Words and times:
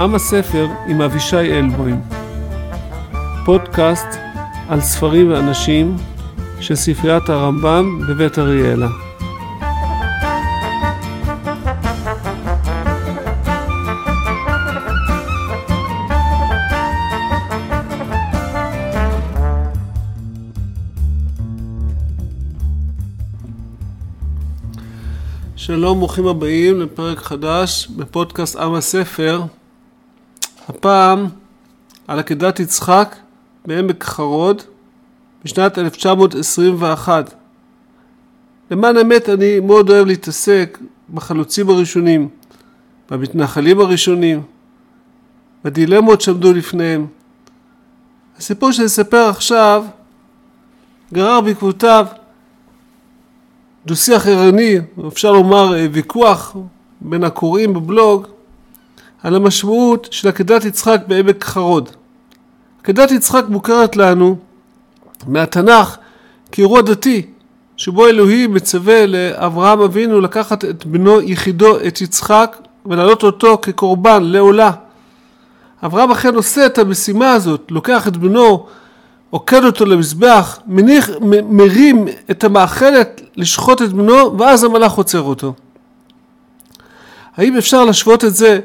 עם 0.00 0.14
הספר 0.14 0.68
עם 0.86 1.00
אבישי 1.00 1.36
אלבוים. 1.36 2.00
פודקאסט 3.44 4.06
על 4.68 4.80
ספרים 4.80 5.32
ואנשים 5.32 5.96
של 6.60 6.74
ספריית 6.74 7.28
הרמב"ם 7.28 8.00
בבית 8.08 8.38
אריאלה. 8.38 8.88
שלום, 25.56 25.98
ברוכים 25.98 26.26
הבאים 26.26 26.80
לפרק 26.80 27.18
חדש 27.18 27.88
בפודקאסט 27.96 28.56
עם 28.56 28.74
הספר. 28.74 29.42
הפעם 30.70 31.26
על 32.08 32.18
עקדת 32.18 32.60
יצחק 32.60 33.16
בעמק 33.66 34.04
חרוד 34.04 34.62
בשנת 35.44 35.78
1921. 35.78 37.34
למען 38.70 38.96
האמת 38.96 39.28
אני 39.28 39.60
מאוד 39.60 39.90
אוהב 39.90 40.06
להתעסק 40.06 40.78
בחלוצים 41.14 41.68
הראשונים, 41.68 42.28
במתנחלים 43.10 43.80
הראשונים, 43.80 44.42
בדילמות 45.64 46.20
שעמדו 46.20 46.52
לפניהם. 46.52 47.06
הסיפור 48.38 48.72
שאני 48.72 48.86
אספר 48.86 49.28
עכשיו 49.28 49.84
גרר 51.12 51.40
בעקבותיו 51.40 52.06
דו-שיח 53.86 54.26
ערני, 54.26 54.76
אפשר 55.08 55.32
לומר 55.32 55.76
אה, 55.76 55.86
ויכוח 55.92 56.56
בין 57.00 57.24
הקוראים 57.24 57.74
בבלוג, 57.74 58.26
על 59.22 59.34
המשמעות 59.36 60.08
של 60.10 60.28
עקדת 60.28 60.64
יצחק 60.64 61.00
בעמק 61.06 61.44
חרוד. 61.44 61.88
עקדת 62.82 63.10
יצחק 63.10 63.44
מוכרת 63.48 63.96
לנו 63.96 64.36
מהתנ"ך 65.26 65.96
כאירוע 66.52 66.82
דתי, 66.82 67.26
שבו 67.76 68.06
אלוהים 68.06 68.54
מצווה 68.54 69.06
לאברהם 69.06 69.80
אבינו 69.80 70.20
לקחת 70.20 70.64
את 70.64 70.86
בנו 70.86 71.20
יחידו, 71.20 71.80
את 71.86 72.00
יצחק, 72.00 72.56
ולהעלות 72.86 73.22
אותו 73.22 73.58
כקורבן 73.62 74.22
לעולה. 74.22 74.70
אברהם 75.84 76.10
אכן 76.10 76.34
עושה 76.34 76.66
את 76.66 76.78
המשימה 76.78 77.32
הזאת, 77.32 77.66
לוקח 77.70 78.08
את 78.08 78.16
בנו 78.16 78.66
עוקד 79.30 79.64
אותו 79.64 79.84
למזבח, 79.84 80.58
מניח, 80.66 81.10
מ- 81.20 81.56
מרים 81.56 82.08
את 82.30 82.44
המאכלת 82.44 83.20
לשחוט 83.36 83.82
את 83.82 83.92
בנו, 83.92 84.38
ואז 84.38 84.64
המלאך 84.64 84.92
עוצר 84.92 85.20
אותו. 85.22 85.54
האם 87.36 87.56
אפשר 87.56 87.84
להשוות 87.84 88.24
את 88.24 88.34
זה 88.34 88.60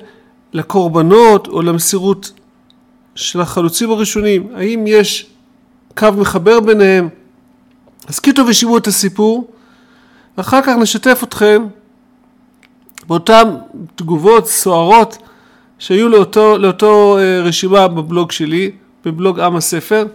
לקורבנות 0.56 1.48
או 1.48 1.62
למסירות 1.62 2.32
של 3.16 3.42
החלוצים 3.42 3.92
הראשונים? 3.92 4.48
האם 4.56 4.88
יש 4.88 5.26
קו 5.98 6.08
מחבר 6.18 6.60
ביניהם? 6.60 7.10
הסכיתו 8.08 8.48
ושימעו 8.48 8.78
את 8.78 8.88
הסיפור, 8.88 9.48
ואחר 10.38 10.62
כך 10.62 10.76
נשתף 10.80 11.20
אתכם 11.24 11.66
באותן 13.08 13.56
תגובות 13.96 14.48
סוערות 14.48 15.18
שהיו 15.80 16.10
לאותו, 16.10 16.58
לאותו 16.58 17.18
אה, 17.18 17.42
רשימה 17.42 17.88
בבלוג 17.88 18.32
שלי, 18.32 18.72
בבלוג 19.06 19.40
עם 19.40 19.56
הספר. 19.56 20.06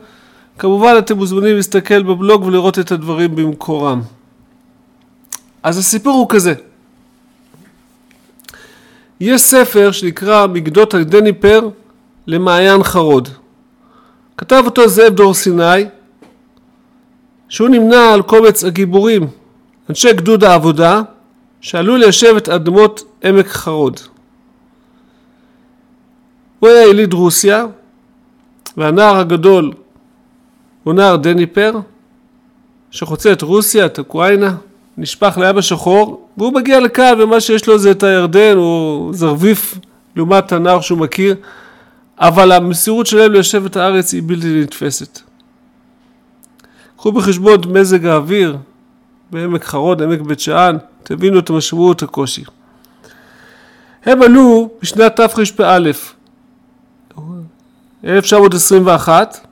כמובן 0.58 0.94
אתם 0.98 1.16
מוזמנים 1.16 1.56
להסתכל 1.56 2.02
בבלוג 2.02 2.44
ולראות 2.44 2.78
את 2.78 2.92
הדברים 2.92 3.36
במקורם. 3.36 4.02
אז 5.62 5.78
הסיפור 5.78 6.12
הוא 6.12 6.28
כזה. 6.28 6.54
יש 9.20 9.40
ספר 9.40 9.92
שנקרא 9.92 10.46
מגדות 10.46 10.94
הגדניפר 10.94 11.68
למעיין 12.26 12.82
חרוד. 12.82 13.28
כתב 14.36 14.62
אותו 14.66 14.88
זאב 14.88 15.14
דור 15.14 15.34
סיני, 15.34 15.84
שהוא 17.48 17.68
נמנה 17.68 18.12
על 18.14 18.22
קומץ 18.22 18.64
הגיבורים, 18.64 19.26
אנשי 19.88 20.12
גדוד 20.12 20.44
העבודה, 20.44 21.02
שעלו 21.60 21.96
ליישב 21.96 22.34
את 22.36 22.48
אדמות 22.48 23.02
עמק 23.24 23.46
חרוד. 23.46 24.00
הוא 26.60 26.68
היה 26.68 26.88
יליד 26.88 27.12
רוסיה, 27.12 27.66
והנער 28.76 29.16
הגדול 29.16 29.72
הוא 30.84 30.94
נער 30.94 31.16
דניפר, 31.16 31.72
שחוצה 32.90 33.32
את 33.32 33.42
רוסיה, 33.42 33.86
את 33.86 33.98
אוקראינה, 33.98 34.54
נשפך 34.98 35.38
לים 35.40 35.58
השחור, 35.58 36.28
והוא 36.36 36.52
מגיע 36.52 36.80
לכאן, 36.80 37.20
ומה 37.20 37.40
שיש 37.40 37.66
לו 37.66 37.78
זה 37.78 37.90
את 37.90 38.02
הירדן, 38.02 38.56
הוא 38.56 39.14
זרביף 39.14 39.78
לעומת 40.16 40.52
הנער 40.52 40.80
שהוא 40.80 40.98
מכיר, 40.98 41.34
אבל 42.18 42.52
המסירות 42.52 43.06
שלהם 43.06 43.32
ליישב 43.32 43.64
את 43.64 43.76
הארץ 43.76 44.12
היא 44.12 44.22
בלתי 44.26 44.62
נתפסת. 44.62 45.20
קחו 46.96 47.12
בחשבון 47.12 47.60
את 47.60 47.66
מזג 47.66 48.06
האוויר 48.06 48.56
בעמק 49.30 49.64
חרוד, 49.64 50.02
עמק 50.02 50.20
בית 50.20 50.40
שאן, 50.40 50.76
תבינו 51.02 51.38
את 51.38 51.50
המשמעות 51.50 52.02
הקושי. 52.02 52.44
הם 54.04 54.22
עלו 54.22 54.70
בשנת 54.82 55.16
תרפ"א, 55.16 55.90
1921, 58.04 59.46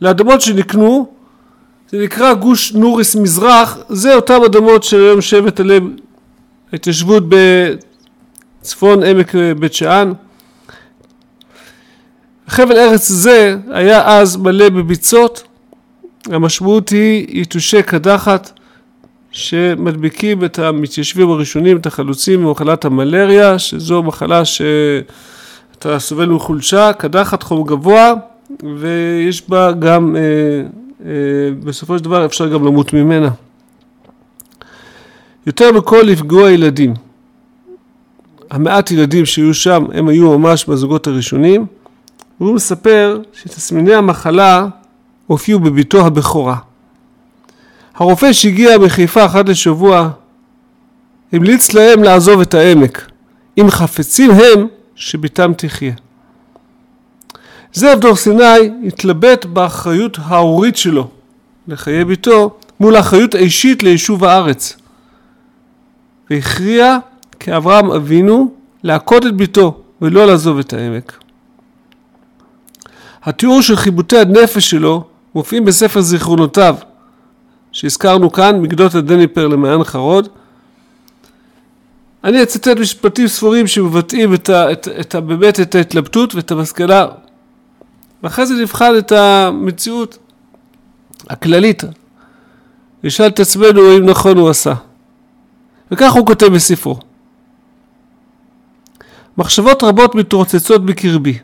לאדמות 0.00 0.40
שנקנו, 0.40 1.12
זה 1.90 1.98
נקרא 1.98 2.34
גוש 2.34 2.72
נוריס 2.72 3.16
מזרח, 3.16 3.78
זה 3.88 4.14
אותן 4.14 4.38
אדמות 4.46 4.84
של 4.84 4.96
היום 4.96 5.20
שבט 5.20 5.60
הלב, 5.60 5.82
התיישבות 6.72 7.22
בצפון 7.28 9.02
עמק 9.02 9.34
בית 9.58 9.74
שאן. 9.74 10.12
חבל 12.48 12.76
ארץ 12.76 13.08
זה 13.08 13.56
היה 13.70 14.18
אז 14.18 14.36
מלא 14.36 14.68
בביצות, 14.68 15.42
המשמעות 16.26 16.88
היא 16.88 17.40
יתושי 17.40 17.82
קדחת 17.82 18.50
שמדביקים 19.30 20.44
את 20.44 20.58
המתיישבים 20.58 21.30
הראשונים, 21.30 21.76
את 21.76 21.86
החלוצים 21.86 22.44
ממחלת 22.44 22.84
המלריה, 22.84 23.58
שזו 23.58 24.02
מחלה 24.02 24.44
שאתה 24.44 25.98
סובל 25.98 26.26
מחולשה, 26.26 26.92
קדחת 26.92 27.42
חום 27.42 27.66
גבוה, 27.66 28.14
ויש 28.78 29.48
בה 29.48 29.72
גם, 29.72 30.16
אה, 30.16 30.68
בסופו 31.64 31.98
של 31.98 32.04
דבר 32.04 32.26
אפשר 32.26 32.48
גם 32.48 32.64
למות 32.64 32.92
ממנה. 32.92 33.28
יותר 35.46 35.72
מכל 35.72 36.02
לפגוע 36.06 36.50
ילדים. 36.50 36.94
המעט 38.50 38.90
ילדים 38.90 39.26
שהיו 39.26 39.54
שם, 39.54 39.84
הם 39.94 40.08
היו 40.08 40.38
ממש 40.38 40.64
בזוגות 40.64 41.06
הראשונים, 41.06 41.66
והוא 42.40 42.54
מספר 42.54 43.20
שתסמיני 43.32 43.94
המחלה 43.94 44.66
הופיעו 45.26 45.60
בביתו 45.60 46.06
הבכורה. 46.06 46.56
הרופא 47.94 48.32
שהגיע 48.32 48.78
מחיפה 48.78 49.26
אחת 49.26 49.48
לשבוע 49.48 50.10
המליץ 51.32 51.72
להם 51.72 52.02
לעזוב 52.02 52.40
את 52.40 52.54
העמק, 52.54 53.10
אם 53.58 53.70
חפצים 53.70 54.30
הם 54.30 54.66
שביתם 54.94 55.52
תחיה. 55.56 55.92
זאב 57.72 57.98
דור 57.98 58.16
סיני 58.16 58.70
התלבט 58.86 59.44
באחריות 59.44 60.18
ההורית 60.22 60.76
שלו 60.76 61.08
לחיי 61.68 62.04
ביתו 62.04 62.58
מול 62.80 62.96
האחריות 62.96 63.34
האישית 63.34 63.82
ליישוב 63.82 64.24
הארץ 64.24 64.76
והכריע 66.30 66.98
כאברהם 67.40 67.90
אבינו 67.90 68.52
להכות 68.82 69.26
את 69.26 69.36
ביתו 69.36 69.80
ולא 70.02 70.26
לעזוב 70.26 70.58
את 70.58 70.72
העמק. 70.72 71.18
התיאור 73.22 73.62
של 73.62 73.76
חיבוטי 73.76 74.18
הנפש 74.18 74.70
שלו 74.70 75.04
מופיעים 75.34 75.64
בספר 75.64 76.00
זיכרונותיו 76.00 76.76
שהזכרנו 77.72 78.32
כאן, 78.32 78.62
מגדות 78.62 78.94
הדניפר 78.94 79.48
למעיין 79.48 79.84
חרוד. 79.84 80.28
אני 82.24 82.42
אצטט 82.42 82.78
משפטים 82.78 83.28
ספורים 83.28 83.66
שמבטאים 83.66 84.34
את 84.34 84.48
ה, 84.48 84.72
את, 84.72 84.88
את, 85.00 85.14
באמת 85.14 85.60
את 85.60 85.74
ההתלבטות 85.74 86.34
ואת 86.34 86.50
המסקנה 86.50 87.06
ואחרי 88.22 88.46
זה 88.46 88.54
נבחן 88.54 88.92
את 88.98 89.12
המציאות 89.12 90.18
הכללית. 91.28 91.82
נשאל 93.04 93.26
את 93.26 93.40
עצמנו 93.40 93.96
אם 93.96 94.06
נכון 94.06 94.38
הוא 94.38 94.50
עשה. 94.50 94.74
וכך 95.90 96.12
הוא 96.12 96.26
כותב 96.26 96.46
בספרו. 96.46 96.98
מחשבות 99.38 99.82
רבות 99.82 100.14
מתרוצצות 100.14 100.86
בקרבי, 100.86 101.38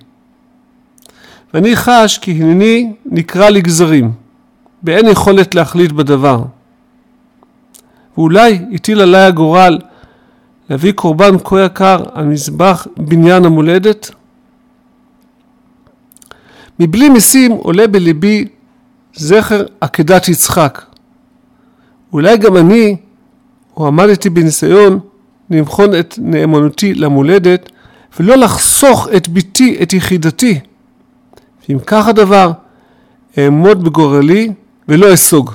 ואני 1.55 1.76
חש 1.76 2.19
כי 2.19 2.31
הנני 2.31 2.93
נקרע 3.06 3.50
לגזרים, 3.50 4.12
באין 4.82 5.09
יכולת 5.09 5.55
להחליט 5.55 5.93
בדבר. 5.93 6.43
ואולי 8.17 8.59
הטיל 8.73 9.00
עליי 9.00 9.23
הגורל 9.23 9.79
להביא 10.71 10.93
קורבן 10.93 11.38
כה 11.44 11.65
יקר 11.65 12.03
על 12.12 12.25
מזבח 12.25 12.87
בניין 12.97 13.44
המולדת? 13.44 14.11
מבלי 16.81 17.09
משים 17.09 17.53
עולה 17.53 17.87
בליבי 17.87 18.44
זכר 19.15 19.65
עקדת 19.81 20.29
יצחק. 20.29 20.82
אולי 22.12 22.37
גם 22.37 22.56
אני, 22.56 22.97
או 23.76 23.87
עמדתי 23.87 24.31
בניסיון 24.31 25.00
לבחון 25.50 25.99
את 25.99 26.15
נאמנותי 26.19 26.94
למולדת, 26.94 27.71
ולא 28.21 28.37
לחסוך 28.37 29.09
את 29.17 29.29
ביתי, 29.29 29.79
את 29.82 29.93
יחידתי. 29.93 30.61
ואם 31.69 31.79
כך 31.87 32.09
הדבר, 32.09 32.53
אעמוד 33.38 33.85
בגורלי 33.85 34.53
ולא 34.88 35.15
אסוג. 35.15 35.50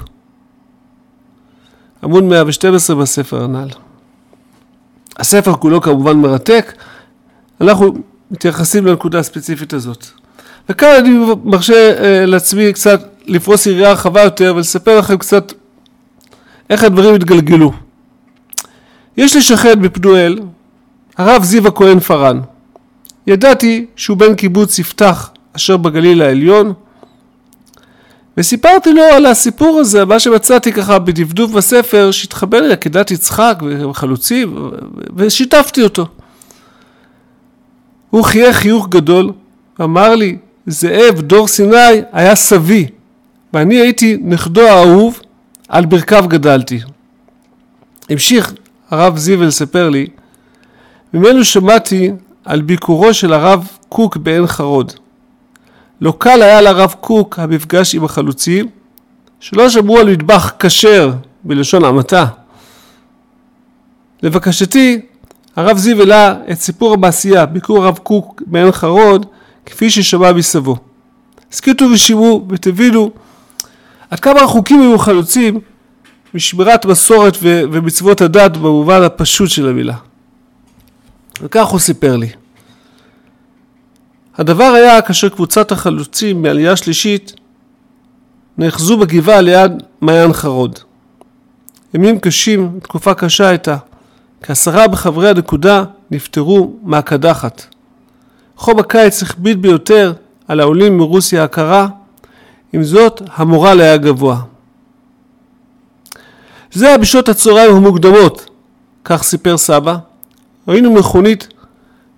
עמוד 2.04 2.24
112 2.24 2.96
בספר 2.96 3.44
הנ"ל. 3.44 3.70
הספר 5.18 5.54
כולו 5.54 5.82
כמובן 5.82 6.18
מרתק, 6.18 6.74
אנחנו 7.62 7.94
מתייחסים 8.32 8.86
לנקודה 8.86 9.20
הספציפית 9.20 9.74
הזאת. 9.74 10.19
וכאן 10.70 10.96
אני 11.00 11.10
מרשה 11.44 11.94
uh, 11.98 12.26
לעצמי 12.26 12.74
קצת 12.74 13.02
לפרוס 13.26 13.66
יריעה 13.66 13.92
רחבה 13.92 14.24
יותר 14.24 14.54
ולספר 14.56 15.00
לכם 15.00 15.18
קצת 15.18 15.54
איך 16.70 16.84
הדברים 16.84 17.16
התגלגלו. 17.16 17.72
יש 19.18 19.36
לי 19.36 19.42
שכן 19.42 19.82
בפנואל, 19.82 20.40
הרב 21.18 21.44
זיו 21.44 21.68
הכהן 21.68 22.00
פארן. 22.00 22.40
ידעתי 23.28 23.86
שהוא 23.96 24.18
בן 24.18 24.36
קיבוץ 24.36 24.80
יפתח 24.80 25.32
אשר 25.56 25.78
בגליל 25.78 26.22
העליון, 26.22 26.74
וסיפרתי 28.38 28.94
לו 28.94 29.04
על 29.04 29.26
הסיפור 29.26 29.80
הזה, 29.80 30.06
מה 30.06 30.20
שמצאתי 30.20 30.72
ככה 30.72 31.00
בדפדוף 31.00 31.52
בספר, 31.52 32.12
שהתחבר 32.12 32.62
לי 32.62 32.74
עקדת 32.74 33.12
יצחק 33.12 33.60
וחלוצים, 33.90 34.72
ושיתפתי 35.16 35.84
אותו. 35.84 36.08
הוא 38.10 38.24
חייך 38.24 38.56
חיוך 38.58 38.90
גדול, 38.90 39.32
ואמר 39.80 40.16
לי, 40.16 40.38
זאב, 40.70 41.22
דור 41.22 41.48
סיני, 41.48 42.02
היה 42.12 42.36
סבי, 42.36 42.88
ואני 43.54 43.76
הייתי 43.76 44.18
נכדו 44.22 44.62
האהוב, 44.62 45.20
על 45.70 45.86
ברכיו 45.86 46.26
גדלתי. 46.28 46.80
המשיך 48.10 48.54
הרב 48.90 49.18
זיו 49.18 49.44
לספר 49.44 49.90
לי, 49.90 50.08
ממנו 51.14 51.44
שמעתי 51.44 52.12
על 52.46 52.62
ביקורו 52.62 53.14
של 53.14 53.34
הרב 53.34 53.68
קוק 53.90 54.18
בעין 54.18 54.48
חרוד. 54.48 54.94
לא 56.02 56.14
קל 56.18 56.42
היה 56.42 56.62
לרב 56.62 56.96
קוק 57.02 57.40
המפגש 57.40 57.96
עם 57.96 58.04
החלוצים, 58.04 58.68
שלא 59.40 59.70
שמרו 59.70 60.00
על 60.00 60.12
מטבח 60.12 60.54
כשר 60.60 61.12
בלשון 61.44 61.86
המעטה. 61.86 62.26
לבקשתי, 64.24 65.02
הרב 65.56 65.78
זיו 65.78 66.00
העלה 66.00 66.36
את 66.52 66.60
סיפור 66.60 66.94
המעשייה, 66.94 67.46
ביקור 67.46 67.86
הרב 67.86 67.98
קוק 67.98 68.42
בעין 68.46 68.72
חרוד, 68.72 69.26
כפי 69.72 69.90
ששמע 69.90 70.34
מסבו. 70.34 70.78
הסכיתו 71.52 71.86
ושמעו 71.94 72.46
ותבינו 72.50 73.12
עד 74.10 74.20
כמה 74.20 74.42
רחוקים 74.42 74.82
היו 74.82 75.00
חלוצים 75.00 75.60
משמירת 76.34 76.86
מסורת 76.86 77.38
ו- 77.42 77.62
ומצוות 77.72 78.22
הדת 78.22 78.58
במובן 78.58 79.02
הפשוט 79.02 79.50
של 79.50 79.70
המילה. 79.70 79.96
וכך 81.42 81.66
הוא 81.68 81.80
סיפר 81.80 82.16
לי. 82.16 82.30
הדבר 84.38 84.64
היה 84.64 85.02
כאשר 85.02 85.30
קבוצת 85.30 85.72
החלוצים 85.72 86.42
מעלייה 86.42 86.76
שלישית 86.76 87.34
נאחזו 88.58 88.98
בגבעה 88.98 89.42
ליד 89.42 89.72
מעיין 90.02 90.34
חרוד. 90.34 90.80
ימים 91.94 92.20
קשים, 92.20 92.80
תקופה 92.84 93.14
קשה 93.14 93.48
הייתה. 93.48 93.78
כעשרה 94.42 94.88
בחברי 94.88 95.30
הנקודה 95.30 95.84
נפטרו 96.12 96.74
מהקדחת. 96.84 97.76
חום 98.60 98.80
הקיץ 98.80 99.24
הכביד 99.24 99.62
ביותר 99.62 100.14
על 100.48 100.60
העולים 100.60 100.98
מרוסיה 100.98 101.44
הקרה, 101.44 101.88
עם 102.74 102.84
זאת 102.84 103.22
המורל 103.36 103.82
היה 103.82 103.98
גבוה. 103.98 104.42
זה 106.72 106.88
היה 106.88 106.98
בשעות 106.98 107.30
הצהריים 107.30 107.76
המוקדמות, 107.76 108.50
כך 109.06 109.24
סיפר 109.24 109.58
סבא. 109.58 109.98
ראינו 110.68 110.94
מכונית 110.94 111.48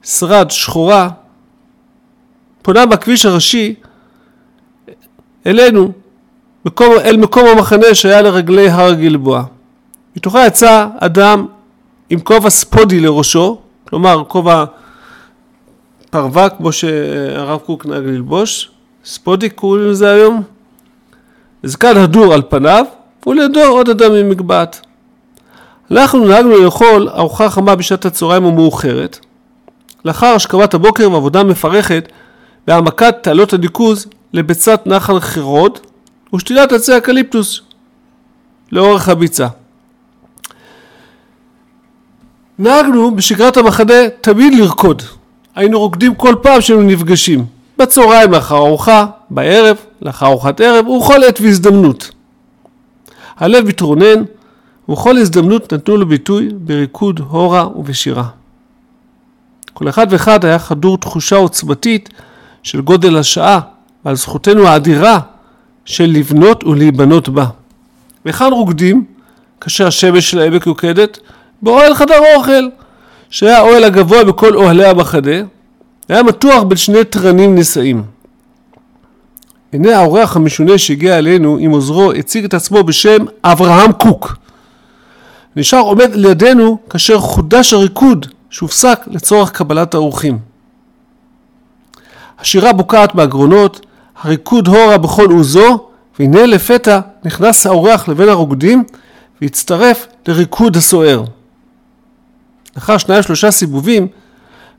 שרד 0.03 0.51
שחורה 0.51 1.09
פונה 2.61 2.85
בכביש 2.85 3.25
הראשי 3.25 3.75
אלינו, 5.45 5.91
מקום, 6.65 6.93
אל 7.03 7.17
מקום 7.17 7.45
המחנה 7.47 7.95
שהיה 7.95 8.21
לרגלי 8.21 8.69
הר 8.69 8.93
גלבוע. 8.93 9.43
מתוכה 10.15 10.45
יצא 10.45 10.87
אדם 10.99 11.45
עם 12.09 12.19
כובע 12.19 12.49
ספודי 12.49 12.99
לראשו, 12.99 13.59
כלומר 13.87 14.23
כובע 14.27 14.65
פרווה 16.11 16.49
כמו 16.49 16.71
שהרב 16.71 17.59
קוק 17.59 17.85
נהג 17.85 18.03
ללבוש, 18.05 18.71
ספודי 19.05 19.49
קוראים 19.49 19.89
לזה 19.89 20.11
היום, 20.11 20.43
זקן 21.63 21.97
הדור 21.97 22.33
על 22.33 22.41
פניו, 22.49 22.85
ולידו 23.27 23.61
עוד 23.61 23.89
אדם 23.89 24.13
עם 24.13 24.29
מגבעת. 24.29 24.81
אנחנו 25.91 26.27
נהגנו 26.27 26.63
לאכול 26.63 27.09
ארוחה 27.09 27.49
חמה 27.49 27.75
בשעת 27.75 28.05
הצהריים 28.05 28.45
המאוחרת. 28.45 29.19
לאחר 30.05 30.27
השכמת 30.27 30.73
הבוקר 30.73 31.11
ועבודה 31.11 31.43
מפרכת 31.43 32.11
בהעמקת 32.67 33.15
תעלות 33.21 33.53
הניקוז 33.53 34.07
לביצת 34.33 34.81
נחל 34.85 35.19
חרוד 35.19 35.79
ושתילת 36.33 36.71
עצי 36.71 36.97
אקליפטוס 36.97 37.61
לאורך 38.71 39.09
הביצה. 39.09 39.47
נהגנו 42.59 43.15
בשגרת 43.15 43.57
המחנה 43.57 44.09
תמיד 44.21 44.53
לרקוד. 44.53 45.03
היינו 45.55 45.79
רוקדים 45.79 46.15
כל 46.15 46.35
פעם 46.41 46.61
שהיינו 46.61 46.83
נפגשים. 46.83 47.45
בצהריים 47.77 48.31
לאחר 48.31 48.55
ארוחה, 48.57 49.05
בערב, 49.29 49.77
לאחר 50.01 50.25
ארוחת 50.25 50.61
ערב 50.61 50.87
ובכל 50.87 51.23
עת 51.23 51.41
והזדמנות. 51.41 52.11
הלב 53.37 53.65
מתרונן 53.65 54.23
ובכל 54.89 55.17
הזדמנות 55.17 55.73
נתנו 55.73 55.97
לו 55.97 56.05
ביטוי 56.05 56.49
בריקוד 56.53 57.19
הורה 57.19 57.67
ובשירה. 57.75 58.23
כל 59.73 59.89
אחד 59.89 60.07
ואחד 60.09 60.45
היה 60.45 60.59
חדור 60.59 60.97
תחושה 60.97 61.35
עוצמתית 61.35 62.09
של 62.63 62.81
גודל 62.81 63.17
השעה 63.17 63.59
ועל 64.05 64.15
זכותנו 64.15 64.67
האדירה 64.67 65.19
של 65.85 66.05
לבנות 66.05 66.63
ולהיבנות 66.63 67.29
בה. 67.29 67.45
והיכן 68.25 68.51
רוקדים? 68.51 69.05
כאשר 69.61 69.87
השמש 69.87 70.31
של 70.31 70.39
העמק 70.39 70.67
יוקדת? 70.67 71.19
באוהל 71.61 71.93
חדר 71.95 72.19
אוכל, 72.35 72.67
שהיה 73.31 73.57
האוהל 73.57 73.83
הגבוה 73.83 74.23
בכל 74.23 74.55
אוהלי 74.55 74.85
המחנה, 74.85 75.37
היה 76.09 76.23
מתוח 76.23 76.63
בין 76.63 76.77
שני 76.77 77.03
תרנים 77.03 77.55
נישאים. 77.55 78.03
הנה 79.73 79.97
האורח 79.97 80.35
המשונה 80.35 80.77
שהגיע 80.77 81.17
אלינו 81.17 81.57
עם 81.59 81.71
עוזרו 81.71 82.11
הציג 82.11 82.45
את 82.45 82.53
עצמו 82.53 82.83
בשם 82.83 83.25
אברהם 83.43 83.91
קוק. 83.91 84.37
נשאר 85.55 85.79
עומד 85.79 86.15
לידינו 86.15 86.77
כאשר 86.89 87.19
חודש 87.19 87.73
הריקוד 87.73 88.25
שהופסק 88.49 88.99
לצורך 89.07 89.51
קבלת 89.51 89.93
האורחים. 89.93 90.39
השירה 92.39 92.73
בוקעת 92.73 93.15
מהגרונות, 93.15 93.85
הריקוד 94.21 94.67
הורה 94.67 94.97
בכל 94.97 95.31
עוזו, 95.31 95.87
והנה 96.19 96.45
לפתע 96.45 96.99
נכנס 97.23 97.67
האורח 97.67 98.07
לבין 98.07 98.29
הרוקדים 98.29 98.83
והצטרף 99.41 100.07
לריקוד 100.27 100.75
הסוער. 100.75 101.23
לאחר 102.75 102.97
שניים 102.97 103.23
שלושה 103.23 103.51
סיבובים 103.51 104.07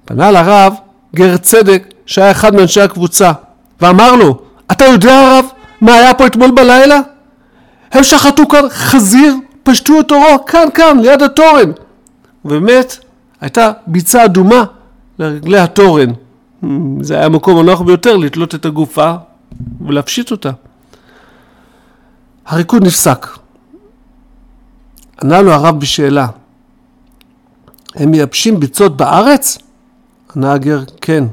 פנה 0.05 0.31
לרב 0.31 0.75
גר 1.17 1.37
צדק 1.37 1.95
שהיה 2.07 2.31
אחד 2.31 2.55
מאנשי 2.55 2.81
הקבוצה 2.81 3.33
ואמר 3.81 4.17
לו 4.17 4.43
אתה 4.73 4.85
יודע 4.85 5.21
הרב 5.21 5.45
מה 5.81 5.95
היה 5.95 6.15
פה 6.15 6.27
אתמול 6.27 6.51
בלילה? 6.51 7.01
הם 7.93 8.03
שחטו 8.03 8.49
כאן 8.49 8.69
חזיר, 8.71 9.35
פשטו 9.63 10.01
את 10.01 10.11
אורו 10.11 10.45
כאן 10.47 10.69
כאן 10.75 10.99
ליד 11.01 11.23
התורן 11.23 11.71
ובאמת 12.45 12.99
הייתה 13.41 13.73
ביצה 13.87 14.25
אדומה 14.25 14.65
לרגלי 15.19 15.59
התורן 15.59 16.13
זה 17.01 17.15
היה 17.15 17.27
המקום 17.27 17.59
הנוח 17.59 17.81
ביותר 17.81 18.17
לתלות 18.17 18.55
את 18.55 18.65
הגופה 18.65 19.15
ולהפשיט 19.87 20.31
אותה. 20.31 20.51
הריקוד 22.47 22.87
נפסק. 22.87 23.27
ענה 25.23 25.43
לו 25.43 25.53
הרב 25.53 25.81
בשאלה, 25.81 26.27
הם 27.95 28.11
מייבשים 28.11 28.61
ביצות 28.61 28.97
בארץ? 28.97 29.59
ענה 30.37 30.53
הגר, 30.53 30.83
כן. 31.01 31.25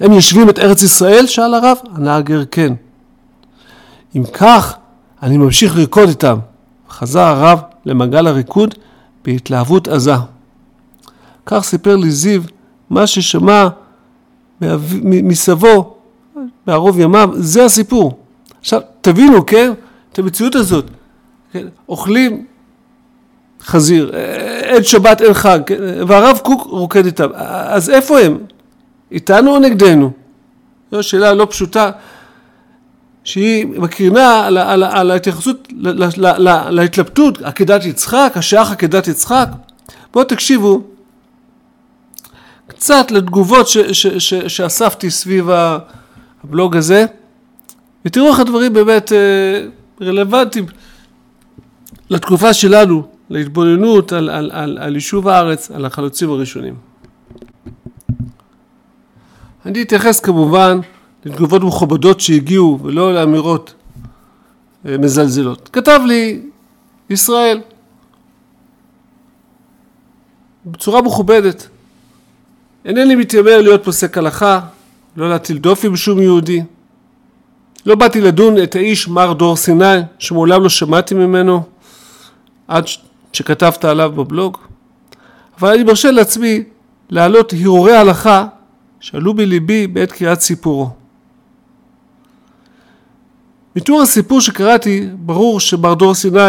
הם 0.00 0.12
יושבים 0.12 0.48
את 0.48 0.58
ארץ 0.58 0.82
ישראל? 0.82 1.26
שאל 1.26 1.54
הרב. 1.54 1.76
ענה 1.96 2.16
הגר, 2.16 2.44
כן. 2.50 2.72
אם 4.16 4.24
כך, 4.32 4.74
אני 5.22 5.36
ממשיך 5.38 5.76
לרקוד 5.76 6.08
איתם. 6.08 6.38
חזר 6.90 7.20
הרב 7.20 7.60
למעגל 7.86 8.26
הריקוד 8.26 8.74
בהתלהבות 9.24 9.88
עזה. 9.88 10.14
כך 11.46 11.64
סיפר 11.64 11.96
לי 11.96 12.10
זיו 12.10 12.42
מה 12.90 13.06
ששמע 13.06 13.68
מסבו 15.00 15.94
בערוב 16.66 17.00
ימיו, 17.00 17.30
זה 17.34 17.64
הסיפור. 17.64 18.18
עכשיו, 18.60 18.80
תבינו, 19.00 19.46
כן, 19.46 19.72
את 20.12 20.18
המציאות 20.18 20.54
הזאת. 20.54 20.84
כן? 21.52 21.66
אוכלים 21.88 22.46
חזיר, 23.62 24.12
אין 24.74 24.84
שבת, 24.84 25.22
אין 25.22 25.34
חג, 25.34 25.58
כן? 25.66 25.74
והרב 26.06 26.38
קוק 26.38 26.66
רוקד 26.70 27.06
איתם. 27.06 27.28
אז 27.34 27.90
איפה 27.90 28.20
הם? 28.20 28.38
איתנו 29.12 29.50
או 29.54 29.58
נגדנו? 29.58 30.10
זו 30.92 31.02
שאלה 31.02 31.34
לא 31.34 31.46
פשוטה, 31.50 31.90
שהיא 33.24 33.66
מקרינה 33.66 34.46
על, 34.46 34.58
על, 34.58 34.82
על 34.82 35.10
ההתייחסות 35.10 35.68
להתלבטות, 36.70 37.42
עקדת 37.42 37.84
יצחק, 37.84 38.32
השייך 38.34 38.70
עקדת 38.70 39.08
יצחק. 39.08 39.48
בואו 40.12 40.24
תקשיבו 40.24 40.82
קצת 42.66 43.10
לתגובות 43.10 43.68
ש, 43.68 43.78
ש, 43.78 44.06
ש, 44.06 44.34
שאספתי 44.34 45.10
סביב 45.10 45.48
הבלוג 46.44 46.76
הזה, 46.76 47.06
ותראו 48.04 48.28
איך 48.28 48.40
הדברים 48.40 48.72
באמת 48.72 49.12
אה, 49.12 49.66
רלוונטיים 50.00 50.66
לתקופה 52.10 52.52
שלנו, 52.52 53.13
להתבוננות 53.34 54.12
על, 54.12 54.30
על, 54.30 54.50
על, 54.52 54.78
על 54.80 54.94
יישוב 54.94 55.28
הארץ, 55.28 55.70
על 55.70 55.84
החלוצים 55.84 56.30
הראשונים. 56.30 56.74
אני 59.66 59.82
אתייחס 59.82 60.20
כמובן 60.20 60.80
לתגובות 61.24 61.62
מכובדות 61.62 62.20
שהגיעו 62.20 62.78
ולא 62.82 63.14
לאמירות 63.14 63.74
אה, 64.86 64.98
מזלזלות. 64.98 65.70
כתב 65.72 66.00
לי 66.06 66.42
ישראל 67.10 67.60
בצורה 70.66 71.02
מכובדת. 71.02 71.68
אינני 72.84 73.14
מתיימר 73.14 73.62
להיות 73.62 73.84
פוסק 73.84 74.18
הלכה, 74.18 74.60
לא 75.16 75.30
להטיל 75.30 75.58
דופי 75.58 75.88
בשום 75.88 76.20
יהודי. 76.22 76.62
לא 77.86 77.94
באתי 77.94 78.20
לדון 78.20 78.62
את 78.62 78.74
האיש 78.74 79.08
מר 79.08 79.32
דור 79.32 79.56
סיני, 79.56 80.00
שמעולם 80.18 80.62
לא 80.62 80.68
שמעתי 80.68 81.14
ממנו, 81.14 81.62
עד 82.68 82.84
שכתבת 83.34 83.84
עליו 83.84 84.12
בבלוג. 84.12 84.58
אבל 85.58 85.74
אני 85.74 85.84
מרשה 85.84 86.10
לעצמי 86.10 86.62
להעלות 87.10 87.52
הרהורי 87.52 87.96
הלכה 87.96 88.46
שעלו 89.00 89.34
בליבי 89.34 89.86
בעת 89.86 90.12
קריאת 90.12 90.40
סיפורו. 90.40 90.90
מתיאור 93.76 94.02
הסיפור 94.02 94.40
שקראתי, 94.40 95.08
ברור 95.14 95.60
שמר 95.60 95.94
דור 95.94 96.14
סיני 96.14 96.40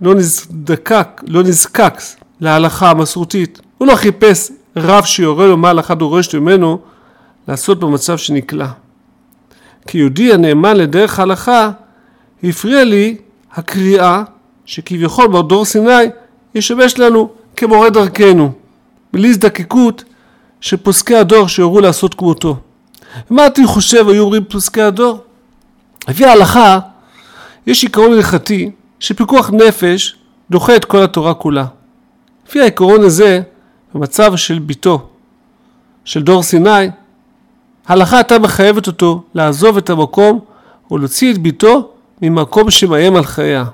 לא 0.00 0.14
נזדקק, 0.14 1.22
לא 1.26 1.42
נזקק 1.42 1.94
להלכה 2.40 2.90
המסורתית. 2.90 3.60
הוא 3.78 3.88
לא 3.88 3.96
חיפש 3.96 4.50
רב 4.76 5.04
שיורה 5.04 5.46
לו 5.46 5.56
מה 5.56 5.68
ההלכה 5.68 5.94
דורשת 5.94 6.34
ממנו 6.34 6.78
לעשות 7.48 7.80
במצב 7.80 8.18
שנקלע. 8.18 8.68
כיהודי 9.86 10.32
הנאמן 10.32 10.76
לדרך 10.76 11.18
ההלכה, 11.18 11.70
הפריע 12.44 12.84
לי 12.84 13.16
הקריאה 13.52 14.22
שכביכול 14.64 15.28
מר 15.28 15.42
דור 15.42 15.64
סיני 15.64 16.04
ישמש 16.54 16.98
לנו 16.98 17.30
כמורה 17.56 17.90
דרכנו, 17.90 18.52
בלי 19.12 19.28
הזדקקות 19.28 20.04
של 20.60 20.76
פוסקי 20.76 21.16
הדור 21.16 21.48
שהורו 21.48 21.80
לעשות 21.80 22.14
כמותו. 22.14 22.56
מה 23.30 23.46
אתה 23.46 23.62
חושב 23.66 24.08
היו 24.08 24.22
אומרים 24.22 24.44
פוסקי 24.44 24.82
הדור? 24.82 25.18
לפי 26.08 26.24
ההלכה 26.24 26.78
יש 27.66 27.82
עיקרון 27.82 28.12
הלכתי 28.12 28.70
שפיקוח 29.00 29.50
נפש 29.50 30.16
דוחה 30.50 30.76
את 30.76 30.84
כל 30.84 31.02
התורה 31.02 31.34
כולה. 31.34 31.64
לפי 32.48 32.60
העיקרון 32.60 33.02
הזה, 33.02 33.40
במצב 33.94 34.36
של 34.36 34.58
ביתו 34.58 35.08
של 36.04 36.22
דור 36.22 36.42
סיני, 36.42 36.88
ההלכה 37.86 38.16
הייתה 38.16 38.38
מחייבת 38.38 38.86
אותו 38.86 39.22
לעזוב 39.34 39.76
את 39.76 39.90
המקום 39.90 40.40
ולהוציא 40.90 41.32
את 41.32 41.38
ביתו 41.38 41.90
ממקום 42.22 42.70
שמאיים 42.70 43.16
על 43.16 43.24
חייה. 43.24 43.64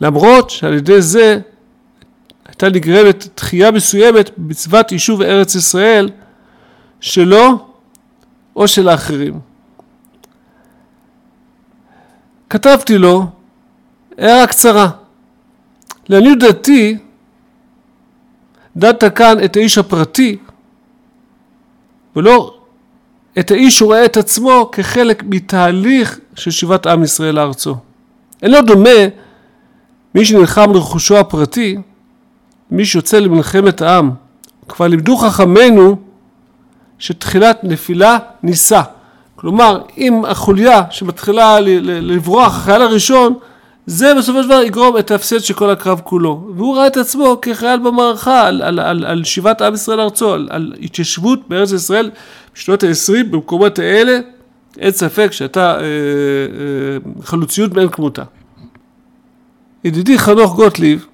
למרות 0.00 0.50
שעל 0.50 0.74
ידי 0.74 1.02
זה 1.02 1.38
הייתה 2.62 2.78
נגרמת 2.78 3.28
דחייה 3.36 3.70
מסוימת 3.70 4.30
במצוות 4.38 4.92
יישוב 4.92 5.22
ארץ 5.22 5.54
ישראל 5.54 6.10
שלו 7.00 7.66
או 8.56 8.68
של 8.68 8.88
האחרים. 8.88 9.40
כתבתי 12.50 12.98
לו 12.98 13.26
הערה 14.18 14.46
קצרה. 14.46 14.90
לעניות 16.08 16.38
דעתי, 16.38 16.98
דעת 18.76 19.04
כאן 19.14 19.44
את 19.44 19.56
האיש 19.56 19.78
הפרטי, 19.78 20.36
ולא 22.16 22.58
את 23.38 23.50
האיש 23.50 23.78
שרואה 23.78 24.04
את 24.04 24.16
עצמו 24.16 24.68
כחלק 24.72 25.22
מתהליך 25.26 26.18
של 26.34 26.50
שיבת 26.50 26.86
עם 26.86 27.02
ישראל 27.02 27.34
לארצו. 27.34 27.76
אינו 28.42 28.62
דומה 28.62 29.00
מי 30.14 30.24
שנלחם 30.24 30.72
לרכושו 30.72 31.18
הפרטי, 31.18 31.78
מי 32.72 32.84
שיוצא 32.84 33.18
למלחמת 33.18 33.82
העם. 33.82 34.10
כבר 34.68 34.86
לימדו 34.86 35.16
חכמינו 35.16 35.96
שתחילת 36.98 37.64
נפילה 37.64 38.18
נישא. 38.42 38.82
כלומר, 39.36 39.80
אם 39.98 40.24
החוליה 40.24 40.82
שמתחילה 40.90 41.60
לברוח, 41.60 42.56
החייל 42.56 42.82
הראשון, 42.82 43.34
זה 43.86 44.14
בסופו 44.18 44.42
של 44.42 44.48
דבר 44.48 44.62
יגרום 44.62 44.98
את 44.98 45.10
ההפסד 45.10 45.40
של 45.40 45.54
כל 45.54 45.70
הקרב 45.70 46.00
כולו. 46.04 46.50
והוא 46.56 46.76
ראה 46.76 46.86
את 46.86 46.96
עצמו 46.96 47.38
כחייל 47.42 47.78
במערכה 47.80 48.46
על, 48.46 48.62
על, 48.62 48.80
על, 48.80 49.04
על 49.04 49.24
שיבת 49.24 49.62
עם 49.62 49.74
ישראל 49.74 49.98
לארצו, 49.98 50.32
על, 50.32 50.48
על 50.50 50.72
התיישבות 50.82 51.48
בארץ 51.48 51.72
ישראל 51.72 52.10
בשנות 52.54 52.82
ה-20 52.82 53.24
במקומות 53.30 53.78
האלה, 53.78 54.18
אין 54.78 54.90
ספק 54.90 55.32
שהייתה 55.32 55.74
אה, 55.74 55.80
אה, 55.80 57.22
חלוציות 57.22 57.74
מאין 57.74 57.88
כמותה. 57.88 58.22
ידידי 59.84 60.18
חנוך 60.18 60.56
גוטליב, 60.56 61.06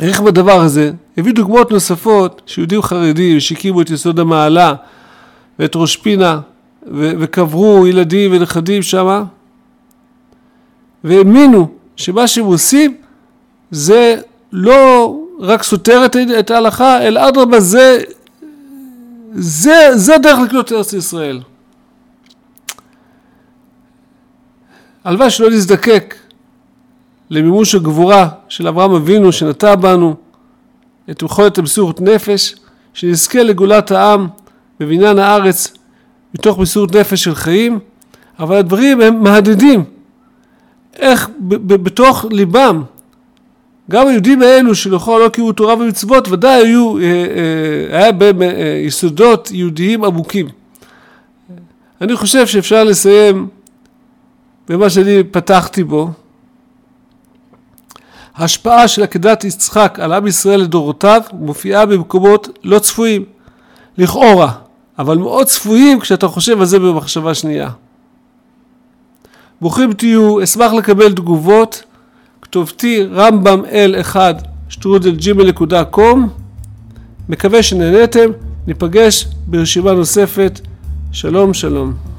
העריך 0.00 0.20
בדבר 0.20 0.60
הזה, 0.60 0.92
הביא 1.16 1.32
דוגמאות 1.32 1.70
נוספות 1.70 2.42
שיהודים 2.46 2.82
חרדים 2.82 3.40
שהקימו 3.40 3.82
את 3.82 3.90
יסוד 3.90 4.20
המעלה 4.20 4.74
ואת 5.58 5.76
ראש 5.76 5.96
פינה 5.96 6.40
וקברו 6.92 7.86
ילדים 7.86 8.32
ונכדים 8.32 8.82
שמה, 8.82 9.24
והאמינו 11.04 11.68
שמה 11.96 12.26
שהם 12.26 12.44
עושים 12.44 12.96
זה 13.70 14.20
לא 14.52 15.16
רק 15.38 15.62
סותר 15.62 16.04
את, 16.04 16.16
את 16.38 16.50
ההלכה, 16.50 17.02
אלא 17.02 17.28
אדרבה 17.28 17.60
זה, 17.60 17.98
זה, 19.34 19.88
זה 19.94 20.18
דרך 20.18 20.38
לקנות 20.38 20.72
ארץ 20.72 20.92
ישראל. 20.92 21.40
הלוואי 25.04 25.30
שלא 25.30 25.50
נזדקק 25.50 26.14
למימוש 27.30 27.74
הגבורה 27.74 28.28
של 28.48 28.68
אברהם 28.68 28.90
אבינו 28.90 29.32
שנטע 29.32 29.74
בנו 29.74 30.14
את 31.10 31.22
יכולת 31.22 31.58
המסירות 31.58 32.00
נפש, 32.00 32.54
שנזכה 32.94 33.42
לגאולת 33.42 33.90
העם 33.90 34.26
בבניין 34.80 35.18
הארץ 35.18 35.72
מתוך 36.34 36.58
מסירות 36.58 36.94
נפש 36.94 37.24
של 37.24 37.34
חיים, 37.34 37.78
אבל 38.38 38.56
הדברים 38.56 39.00
הם 39.00 39.22
מהדהדים. 39.22 39.84
איך 40.96 41.30
בתוך 41.66 42.26
ליבם, 42.30 42.82
גם 43.90 44.06
היהודים 44.06 44.42
האלו 44.42 44.74
שלכל 44.74 45.20
לא 45.24 45.28
קראו 45.28 45.52
תורה 45.52 45.74
ומצוות, 45.74 46.28
ודאי 46.28 46.62
היו, 46.62 46.98
אה, 46.98 47.02
אה, 47.02 47.98
היה 47.98 48.12
בהם 48.12 48.42
אה, 48.42 48.82
יסודות 48.86 49.50
יהודיים 49.50 50.04
עמוקים. 50.04 50.48
אני 52.00 52.16
חושב 52.16 52.46
שאפשר 52.46 52.84
לסיים 52.84 53.48
במה 54.68 54.90
שאני 54.90 55.24
פתחתי 55.24 55.84
בו. 55.84 56.10
ההשפעה 58.38 58.88
של 58.88 59.02
עקדת 59.02 59.44
יצחק 59.44 59.98
על 60.02 60.12
עם 60.12 60.26
ישראל 60.26 60.60
לדורותיו 60.60 61.22
מופיעה 61.32 61.86
במקומות 61.86 62.58
לא 62.64 62.78
צפויים, 62.78 63.24
לכאורה. 63.98 64.52
אבל 64.98 65.18
מאוד 65.18 65.46
צפויים 65.46 66.00
כשאתה 66.00 66.28
חושב 66.28 66.60
על 66.60 66.66
זה 66.66 66.78
במחשבה 66.78 67.34
שנייה. 67.34 67.70
ברוכים 69.60 69.92
תהיו, 69.92 70.42
אשמח 70.44 70.72
לקבל 70.72 71.12
תגובות, 71.12 71.82
כתובתי 72.42 73.04
רמב"ם 73.12 73.62
L1 73.64 74.16
שטרודל 74.68 75.16
ג'ימל.קום 75.16 76.28
מקווה 77.28 77.62
שנהניתם, 77.62 78.30
ניפגש 78.66 79.26
ברשימה 79.46 79.92
נוספת, 79.92 80.60
שלום 81.12 81.54
שלום. 81.54 82.17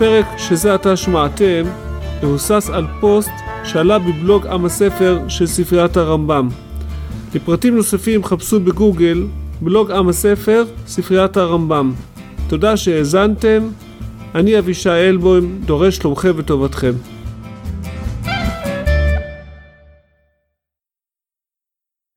הפרק 0.00 0.26
שזה 0.38 0.74
עתה 0.74 0.96
שמעתם 0.96 1.62
מבוסס 2.22 2.70
על 2.72 2.86
פוסט 3.00 3.30
שעלה 3.64 3.98
בבלוג 3.98 4.46
עם 4.46 4.64
הספר 4.64 5.18
של 5.28 5.46
ספריית 5.46 5.96
הרמב"ם. 5.96 6.48
לפרטים 7.34 7.76
נוספים 7.76 8.24
חפשו 8.24 8.60
בגוגל 8.60 9.26
בלוג 9.60 9.90
עם 9.90 10.08
הספר, 10.08 10.64
ספריית 10.86 11.36
הרמב"ם. 11.36 11.92
תודה 12.48 12.76
שהאזנתם, 12.76 13.62
אני 14.34 14.58
אבישי 14.58 14.90
אלבוים, 14.90 15.60
דורש 15.64 15.96
שלומכם 15.96 16.32
וטובתכם. 16.36 16.92